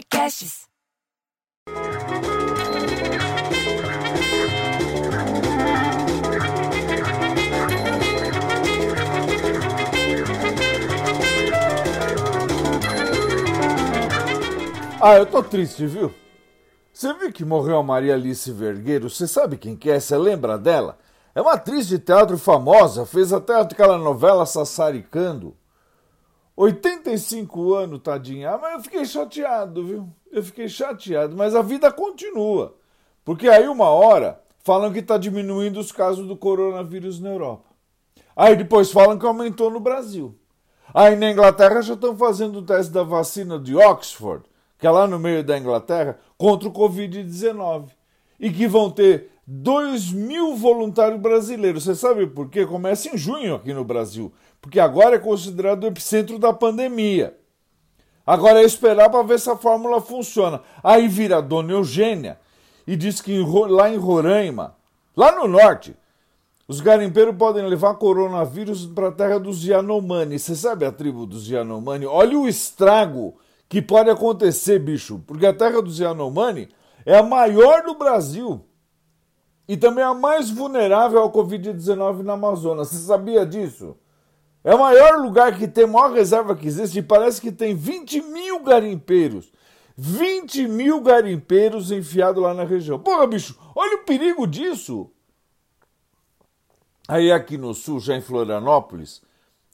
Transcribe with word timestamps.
Podcasts. 0.00 0.66
Ah, 15.02 15.16
eu 15.16 15.26
tô 15.26 15.42
triste, 15.42 15.86
viu? 15.86 16.14
Você 16.92 17.12
viu 17.14 17.30
que 17.32 17.44
morreu 17.44 17.76
a 17.76 17.82
Maria 17.82 18.14
Alice 18.14 18.50
Vergueiro? 18.52 19.10
Você 19.10 19.26
sabe 19.26 19.58
quem 19.58 19.76
que 19.76 19.90
é? 19.90 20.00
Você 20.00 20.16
lembra 20.16 20.56
dela? 20.56 20.98
É 21.34 21.42
uma 21.42 21.54
atriz 21.54 21.86
de 21.86 21.98
teatro 21.98 22.38
famosa, 22.38 23.04
fez 23.04 23.32
até 23.32 23.54
aquela 23.60 23.98
novela 23.98 24.46
Sassaricando. 24.46 25.54
85 26.62 27.74
anos, 27.74 28.00
tadinha. 28.02 28.50
Ah, 28.50 28.58
mas 28.58 28.72
eu 28.74 28.82
fiquei 28.82 29.04
chateado, 29.04 29.84
viu? 29.84 30.08
Eu 30.30 30.42
fiquei 30.42 30.68
chateado, 30.68 31.36
mas 31.36 31.54
a 31.54 31.62
vida 31.62 31.90
continua. 31.92 32.76
Porque 33.24 33.48
aí 33.48 33.68
uma 33.68 33.88
hora 33.88 34.40
falam 34.62 34.92
que 34.92 34.98
está 34.98 35.16
diminuindo 35.16 35.80
os 35.80 35.92
casos 35.92 36.26
do 36.26 36.36
coronavírus 36.36 37.20
na 37.20 37.30
Europa. 37.30 37.70
Aí 38.36 38.56
depois 38.56 38.90
falam 38.90 39.18
que 39.18 39.26
aumentou 39.26 39.70
no 39.70 39.80
Brasil. 39.80 40.36
Aí 40.92 41.16
na 41.16 41.30
Inglaterra 41.30 41.80
já 41.82 41.94
estão 41.94 42.16
fazendo 42.16 42.58
o 42.58 42.62
teste 42.62 42.92
da 42.92 43.02
vacina 43.02 43.58
de 43.58 43.76
Oxford 43.76 44.50
que 44.80 44.86
é 44.86 44.90
lá 44.90 45.06
no 45.06 45.18
meio 45.18 45.44
da 45.44 45.58
Inglaterra, 45.58 46.18
contra 46.38 46.66
o 46.66 46.72
Covid-19. 46.72 47.90
E 48.40 48.50
que 48.50 48.66
vão 48.66 48.90
ter 48.90 49.30
2 49.52 50.12
mil 50.12 50.54
voluntários 50.54 51.20
brasileiros. 51.20 51.82
Você 51.82 51.96
sabe 51.96 52.24
por 52.24 52.48
quê? 52.48 52.64
Começa 52.64 53.12
em 53.12 53.18
junho 53.18 53.56
aqui 53.56 53.74
no 53.74 53.84
Brasil. 53.84 54.32
Porque 54.60 54.78
agora 54.78 55.16
é 55.16 55.18
considerado 55.18 55.82
o 55.82 55.86
epicentro 55.88 56.38
da 56.38 56.52
pandemia. 56.52 57.36
Agora 58.24 58.60
é 58.60 58.64
esperar 58.64 59.10
para 59.10 59.24
ver 59.24 59.40
se 59.40 59.50
a 59.50 59.56
fórmula 59.56 60.00
funciona. 60.00 60.62
Aí 60.84 61.08
vira 61.08 61.38
a 61.38 61.40
dona 61.40 61.72
Eugênia 61.72 62.38
e 62.86 62.94
diz 62.94 63.20
que 63.20 63.44
lá 63.68 63.90
em 63.90 63.96
Roraima, 63.96 64.76
lá 65.16 65.32
no 65.32 65.48
norte, 65.48 65.96
os 66.68 66.80
garimpeiros 66.80 67.34
podem 67.34 67.66
levar 67.66 67.94
coronavírus 67.94 68.86
para 68.86 69.08
a 69.08 69.12
terra 69.12 69.40
dos 69.40 69.64
Yanomami. 69.64 70.38
Você 70.38 70.54
sabe 70.54 70.84
a 70.84 70.92
tribo 70.92 71.26
dos 71.26 71.48
Yanomami? 71.48 72.06
Olha 72.06 72.38
o 72.38 72.46
estrago 72.46 73.34
que 73.68 73.82
pode 73.82 74.10
acontecer, 74.10 74.78
bicho, 74.78 75.20
porque 75.26 75.46
a 75.46 75.52
terra 75.52 75.82
dos 75.82 75.98
Yanomami 75.98 76.68
é 77.04 77.18
a 77.18 77.22
maior 77.24 77.82
do 77.82 77.96
Brasil 77.96 78.64
e 79.70 79.76
também 79.76 80.02
a 80.02 80.12
mais 80.12 80.50
vulnerável 80.50 81.20
ao 81.20 81.30
Covid-19 81.30 82.24
na 82.24 82.32
Amazônia. 82.32 82.84
Você 82.84 82.96
sabia 82.96 83.46
disso? 83.46 83.96
É 84.64 84.74
o 84.74 84.80
maior 84.80 85.20
lugar 85.20 85.56
que 85.56 85.68
tem, 85.68 85.84
a 85.84 85.86
maior 85.86 86.10
reserva 86.10 86.56
que 86.56 86.66
existe 86.66 86.98
e 86.98 87.02
parece 87.02 87.40
que 87.40 87.52
tem 87.52 87.72
20 87.72 88.20
mil 88.20 88.64
garimpeiros. 88.64 89.52
20 89.96 90.66
mil 90.66 91.00
garimpeiros 91.00 91.92
enfiados 91.92 92.42
lá 92.42 92.52
na 92.52 92.64
região. 92.64 92.98
Porra, 92.98 93.28
bicho, 93.28 93.56
olha 93.72 93.98
o 93.98 94.04
perigo 94.04 94.44
disso. 94.44 95.08
Aí 97.06 97.30
aqui 97.30 97.56
no 97.56 97.72
sul, 97.72 98.00
já 98.00 98.16
em 98.16 98.20
Florianópolis, 98.20 99.22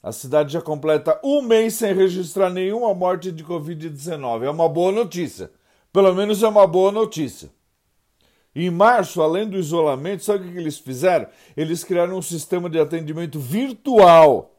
a 0.02 0.12
cidade 0.12 0.52
já 0.52 0.60
completa 0.60 1.18
um 1.24 1.40
mês 1.40 1.72
sem 1.72 1.94
registrar 1.94 2.50
nenhuma 2.50 2.92
morte 2.92 3.32
de 3.32 3.42
Covid-19. 3.42 4.42
É 4.42 4.50
uma 4.50 4.68
boa 4.68 4.92
notícia. 4.92 5.50
Pelo 5.90 6.12
menos 6.12 6.42
é 6.42 6.48
uma 6.48 6.66
boa 6.66 6.92
notícia. 6.92 7.55
Em 8.58 8.70
março, 8.70 9.20
além 9.20 9.46
do 9.46 9.58
isolamento, 9.58 10.24
sabe 10.24 10.48
o 10.48 10.50
que 10.50 10.56
eles 10.56 10.78
fizeram? 10.78 11.28
Eles 11.54 11.84
criaram 11.84 12.16
um 12.16 12.22
sistema 12.22 12.70
de 12.70 12.80
atendimento 12.80 13.38
virtual 13.38 14.56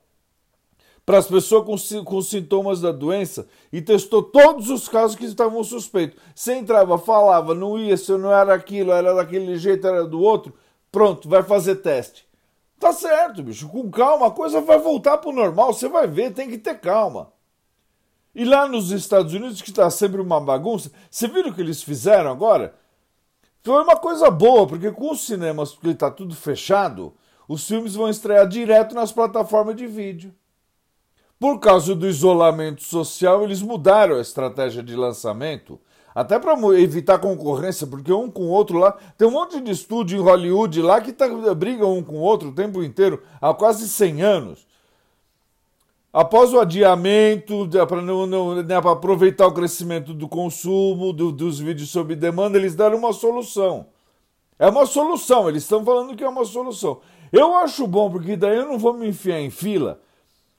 para 1.04 1.18
as 1.18 1.26
pessoas 1.26 1.66
com, 1.66 2.04
com, 2.04 2.22
sintomas 2.22 2.80
da 2.80 2.92
doença 2.92 3.48
e 3.74 3.82
testou 3.82 4.22
todos 4.22 4.70
os 4.70 4.88
casos 4.88 5.16
que 5.16 5.26
estavam 5.26 5.64
suspeitos. 5.64 6.22
Você 6.36 6.54
entrava, 6.54 7.00
falava, 7.00 7.56
não 7.56 7.80
ia, 7.80 7.98
se 7.98 8.12
não 8.12 8.32
era 8.32 8.54
aquilo, 8.54 8.92
era 8.92 9.16
daquele 9.16 9.58
jeito, 9.58 9.88
era 9.88 10.06
do 10.06 10.22
outro, 10.22 10.54
pronto, 10.92 11.28
vai 11.28 11.42
fazer 11.42 11.78
teste. 11.78 12.28
Tá 12.80 12.94
certo, 12.94 13.42
bicho. 13.42 13.68
Com 13.68 13.90
calma, 13.90 14.28
a 14.28 14.32
coisa 14.32 14.62
vai 14.62 14.78
voltar 14.78 15.18
pro 15.18 15.32
normal. 15.32 15.74
Você 15.74 15.90
vai 15.90 16.06
ver, 16.06 16.34
tem 16.34 16.48
que 16.48 16.60
ter 16.60 16.80
calma. 16.80 17.34
E 18.36 18.46
lá 18.46 18.68
nos 18.68 18.92
Estados 18.92 19.34
Unidos, 19.34 19.60
que 19.60 19.72
está 19.72 19.90
sempre 19.90 20.22
uma 20.22 20.40
bagunça, 20.40 20.92
você 21.10 21.28
viu 21.28 21.48
o 21.48 21.52
que 21.52 21.62
eles 21.62 21.82
fizeram 21.82 22.30
agora? 22.30 22.76
Foi 23.68 23.84
uma 23.84 23.98
coisa 23.98 24.32
boa, 24.32 24.66
porque 24.66 24.90
com 24.92 25.12
os 25.12 25.26
cinemas, 25.26 25.74
porque 25.74 25.90
está 25.90 26.10
tudo 26.10 26.34
fechado, 26.34 27.14
os 27.50 27.68
filmes 27.68 27.96
vão 27.96 28.08
estrear 28.08 28.48
direto 28.48 28.96
nas 28.96 29.12
plataformas 29.12 29.76
de 29.76 29.86
vídeo. 29.86 30.34
Por 31.38 31.60
causa 31.60 31.94
do 31.94 32.08
isolamento 32.08 32.82
social, 32.82 33.44
eles 33.44 33.62
mudaram 33.62 34.16
a 34.16 34.22
estratégia 34.22 34.82
de 34.82 34.96
lançamento 34.96 35.78
até 36.16 36.40
para 36.40 36.58
evitar 36.80 37.20
concorrência, 37.20 37.86
porque 37.86 38.12
um 38.14 38.32
com 38.32 38.44
o 38.44 38.52
outro 38.52 38.78
lá. 38.78 38.98
Tem 39.18 39.28
um 39.28 39.32
monte 39.32 39.60
de 39.60 39.72
estúdio 39.72 40.18
em 40.18 40.24
Hollywood 40.24 40.82
lá 40.82 41.02
que 41.02 41.12
tá, 41.12 41.28
brigam 41.54 41.98
um 41.98 42.02
com 42.02 42.16
o 42.16 42.22
outro 42.22 42.50
o 42.50 42.56
tempo 42.56 42.82
inteiro, 42.82 43.22
há 43.42 43.54
quase 43.54 43.90
100 43.90 44.22
anos. 44.22 44.67
Após 46.18 46.52
o 46.52 46.60
adiamento, 46.60 47.70
para 47.88 48.02
né, 48.02 48.76
aproveitar 48.76 49.46
o 49.46 49.52
crescimento 49.52 50.16
do 50.16 50.28
consumo, 50.28 51.14
do, 51.14 51.32
dos 51.32 51.60
vídeos 51.60 51.92
sob 51.92 52.16
demanda, 52.16 52.58
eles 52.58 52.74
deram 52.74 52.98
uma 52.98 53.14
solução. 53.14 53.86
É 54.58 54.68
uma 54.68 54.88
solução, 54.88 55.48
eles 55.48 55.62
estão 55.62 55.86
falando 55.86 56.16
que 56.16 56.24
é 56.24 56.28
uma 56.28 56.44
solução. 56.44 57.02
Eu 57.32 57.54
acho 57.58 57.86
bom, 57.86 58.10
porque 58.10 58.36
daí 58.36 58.58
eu 58.58 58.66
não 58.66 58.80
vou 58.80 58.96
me 58.96 59.08
enfiar 59.08 59.40
em 59.40 59.52
fila 59.52 60.02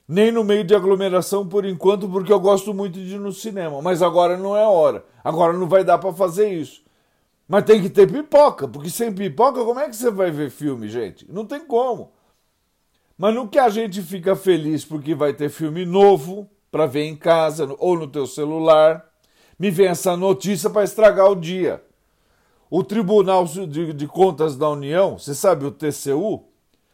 nem 0.07 0.31
no 0.31 0.45
meio 0.45 0.63
de 0.63 0.73
aglomeração 0.73 1.45
por 1.45 1.65
enquanto, 1.65 2.07
porque 2.07 2.31
eu 2.31 2.39
gosto 2.39 2.73
muito 2.73 2.93
de 2.93 3.15
ir 3.15 3.19
no 3.19 3.33
cinema. 3.33 3.81
Mas 3.81 4.01
agora 4.01 4.37
não 4.37 4.55
é 4.55 4.65
hora. 4.65 5.03
Agora 5.21 5.51
não 5.51 5.67
vai 5.67 5.83
dar 5.83 5.97
para 5.97 6.13
fazer 6.13 6.53
isso. 6.53 6.81
Mas 7.45 7.65
tem 7.65 7.81
que 7.81 7.89
ter 7.89 8.09
pipoca, 8.09 8.65
porque 8.65 8.89
sem 8.89 9.13
pipoca, 9.13 9.65
como 9.65 9.81
é 9.81 9.89
que 9.89 9.95
você 9.97 10.09
vai 10.09 10.31
ver 10.31 10.51
filme, 10.51 10.87
gente? 10.87 11.29
Não 11.29 11.45
tem 11.45 11.59
como. 11.59 12.13
Mas 13.19 13.35
no 13.35 13.49
que 13.49 13.59
a 13.59 13.67
gente 13.67 14.01
fica 14.01 14.33
feliz 14.33 14.85
porque 14.85 15.13
vai 15.13 15.33
ter 15.33 15.49
filme 15.49 15.85
novo 15.85 16.49
para 16.71 16.85
ver 16.85 17.03
em 17.03 17.17
casa 17.17 17.67
ou 17.77 17.99
no 17.99 18.07
teu 18.07 18.25
celular, 18.25 19.05
me 19.59 19.69
vem 19.69 19.87
essa 19.87 20.15
notícia 20.15 20.69
para 20.69 20.85
estragar 20.85 21.29
o 21.29 21.35
dia. 21.35 21.83
O 22.69 22.81
Tribunal 22.81 23.43
de, 23.43 24.07
Contas 24.07 24.55
da 24.55 24.69
União, 24.69 25.19
você 25.19 25.35
sabe 25.35 25.65
o 25.65 25.71
TCU, 25.71 26.45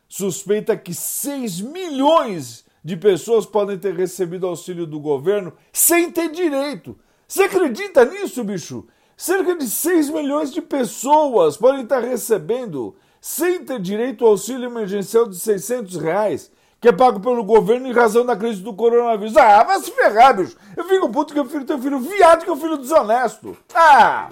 suspeita 0.10 0.76
que 0.76 0.96
6 0.96 1.62
milhões 1.62 2.66
de 2.84 2.98
pessoas 2.98 3.46
podem 3.46 3.78
ter 3.78 3.94
recebido 3.94 4.48
auxílio 4.48 4.88
do 4.88 5.00
governo 5.00 5.54
sem 5.72 6.12
ter 6.12 6.32
direito. 6.32 6.98
Você 7.28 7.44
acredita 7.44 8.04
nisso, 8.04 8.44
bicho? 8.44 8.88
Cerca 9.16 9.56
de 9.56 9.70
6 9.70 10.10
milhões 10.10 10.52
de 10.52 10.60
pessoas 10.60 11.56
podem 11.56 11.84
estar 11.84 12.00
recebendo 12.00 12.96
sem 13.26 13.66
ter 13.66 13.80
direito 13.80 14.24
ao 14.24 14.34
auxílio 14.34 14.70
emergencial 14.70 15.28
de 15.28 15.36
600 15.40 15.96
reais, 15.96 16.52
que 16.80 16.90
é 16.90 16.92
pago 16.92 17.20
pelo 17.20 17.44
governo 17.44 17.88
em 17.88 17.92
razão 17.92 18.24
da 18.24 18.36
crise 18.36 18.62
do 18.62 18.72
coronavírus. 18.72 19.36
Ah, 19.36 19.64
vai 19.64 19.80
se 19.80 19.90
ferrar, 19.90 20.38
bicho. 20.38 20.56
Eu 20.78 20.84
fico 20.84 21.10
puto 21.10 21.34
que 21.34 21.40
eu 21.40 21.46
filho 21.46 21.66
teu 21.66 21.80
filho 21.80 22.00
viado 22.00 22.44
que 22.44 22.50
é 22.52 22.54
o 22.54 22.56
filho 22.56 22.78
desonesto. 22.78 23.58
Ah! 23.74 24.30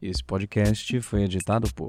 Esse 0.00 0.22
podcast 0.22 1.00
foi 1.00 1.24
editado 1.24 1.66
por 1.74 1.88